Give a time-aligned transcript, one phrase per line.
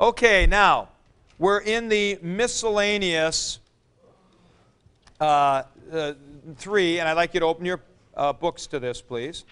[0.00, 0.88] Okay, now
[1.38, 3.58] we're in the miscellaneous
[5.20, 6.14] uh, uh,
[6.56, 7.82] three, and I'd like you to open your
[8.16, 9.44] uh, books to this, please.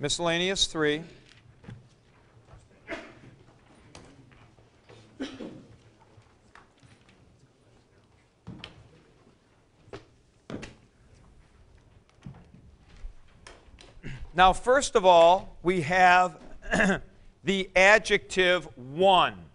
[0.00, 1.02] Miscellaneous three.
[14.34, 16.36] Now, first of all, we have
[17.44, 19.47] the adjective one.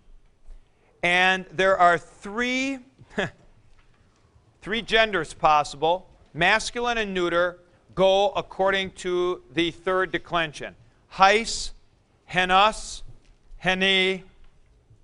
[1.03, 2.79] And there are three,
[4.61, 6.09] three genders possible.
[6.33, 7.59] Masculine and neuter
[7.93, 10.75] go according to the third declension.
[11.11, 11.71] Heis,
[12.31, 13.03] henus,
[13.63, 14.23] heni,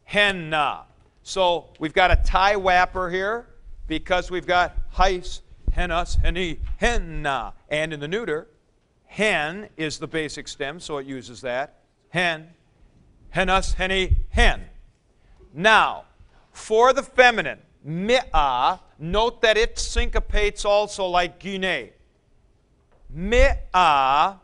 [0.05, 0.85] henna.
[1.21, 3.48] So we've got a tie wapper here
[3.85, 5.41] because we've got heis,
[5.73, 7.54] henus, heni, henna.
[7.68, 8.48] And in the neuter,
[9.05, 11.81] hen is the basic stem, so it uses that.
[12.09, 12.52] Hen,
[13.35, 14.69] henus, heni, hen.
[15.53, 16.05] Now,
[16.52, 21.91] for the feminine, mi'ah, note that it syncopates also like guinea.
[23.10, 24.35] Mi'ah,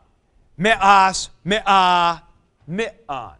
[0.56, 2.22] mi'as, mi'ah,
[2.66, 3.36] mi'an.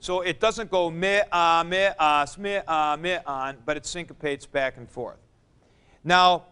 [0.00, 5.18] So it doesn't go mi'ah, mi'as, mi'ah, mi'an, but it syncopates back and forth.
[6.04, 6.44] Now,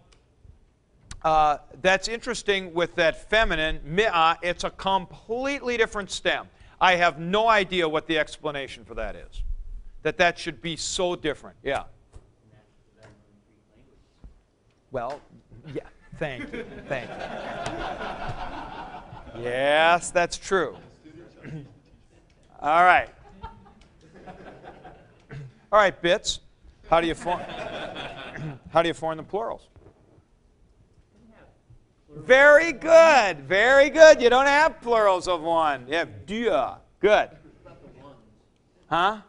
[1.23, 6.49] uh, that's interesting with that feminine, mi'ah, it's a completely different stem.
[6.81, 9.43] I have no idea what the explanation for that is.
[10.07, 11.57] That that should be so different.
[11.65, 11.83] Yeah.
[14.93, 15.21] Well,
[15.75, 15.83] yeah,
[16.17, 16.65] thank you.
[16.87, 17.17] Thank you.
[19.43, 20.77] Yes, that's true.
[22.61, 23.09] All right.
[25.73, 26.39] All right, bits.
[26.89, 27.41] How do you form
[28.71, 29.67] How do you form the plurals?
[32.15, 33.41] Very good.
[33.41, 34.23] Very good.
[34.23, 35.89] You don't have plurals of one.
[35.89, 36.77] You have deux.
[37.01, 37.31] Good.
[38.89, 39.23] Huh?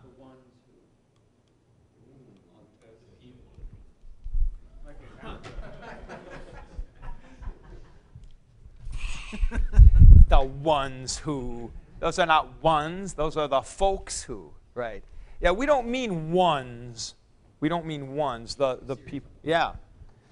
[10.42, 11.72] The ones who.
[12.00, 15.04] Those are not ones, those are the folks who, right?
[15.42, 17.16] Yeah, we don't mean ones.
[17.60, 19.32] We don't mean ones, the, the people.
[19.42, 19.74] Yeah.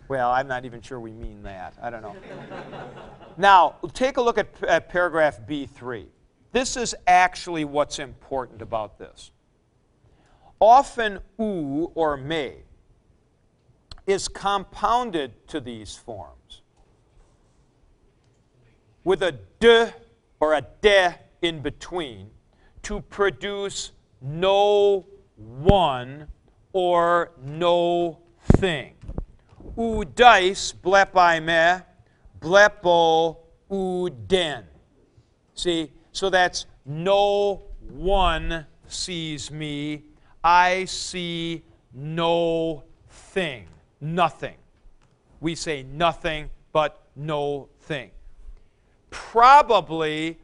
[0.08, 1.74] Well, I'm not even sure we mean that.
[1.82, 2.16] I don't know.
[3.38, 6.06] now, take a look at, at paragraph B3.
[6.52, 9.32] This is actually what's important about this.
[10.60, 12.58] Often, u or me
[14.06, 16.62] is compounded to these forms
[19.06, 19.86] with a d
[20.42, 22.30] or a de in between
[22.82, 25.06] to produce no
[25.38, 26.28] one
[26.74, 28.20] or no
[28.58, 28.96] thing.
[29.78, 31.84] u Udais blepai me,
[32.42, 33.38] blepo
[33.70, 34.64] uden.
[35.54, 40.04] See, so that's no one sees me.
[40.44, 41.64] I see
[41.94, 43.68] no thing.
[44.02, 44.58] Nothing.
[45.40, 48.12] We say nothing, but no thing.
[49.16, 50.38] Probably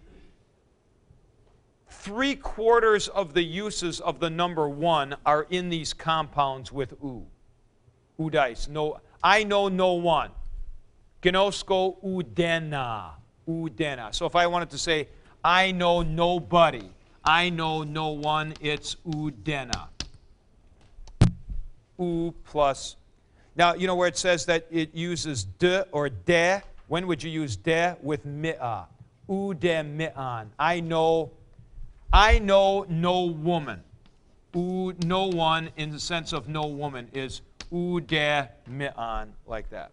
[1.89, 7.25] three quarters of the uses of the number one are in these compounds with u.
[8.17, 8.69] Udais.
[8.69, 10.31] No, I know no one.
[11.21, 13.11] Gnosko udena.
[13.47, 14.15] Udena.
[14.15, 15.09] So if I wanted to say,
[15.43, 16.89] I know nobody,
[17.25, 19.89] I know no one, it's udena.
[21.99, 22.95] U plus.
[23.57, 26.63] Now, you know where it says that it uses de or de?
[26.91, 28.85] When would you use de with mi'a?
[29.29, 30.51] Ude mi'an.
[30.59, 31.31] I know,
[32.11, 33.81] I know no woman.
[34.53, 39.91] U, no one in the sense of no woman is ude mi'an, like that.